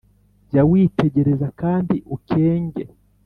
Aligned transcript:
Jya 0.49 0.61
witegereza 0.69 1.47
kandi 1.61 1.95
ukenge, 2.15 2.83